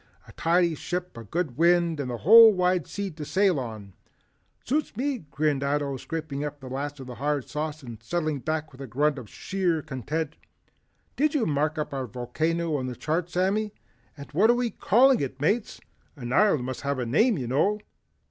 [0.27, 3.93] "A tidy ship, a good wind and the whole wide sea to sail on."
[4.65, 8.71] "Suits me!" grinned Ato scraping up the last of the hard sauce and settling back
[8.71, 10.37] with a grunt of sheer content.
[11.15, 13.75] "Did you mark up our volcano on the chart Sammy,
[14.17, 15.79] and what are we calling it Mates?
[16.15, 17.77] An island must have a name you know."